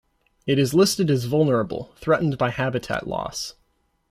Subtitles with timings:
[0.47, 3.53] It is listed as vulnerable, threatened by habitat loss.